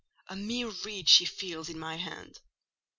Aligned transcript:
A 0.29 0.35
mere 0.35 0.69
reed 0.83 1.07
she 1.07 1.25
feels 1.25 1.69
in 1.69 1.77
my 1.77 1.95
hand!" 1.97 2.39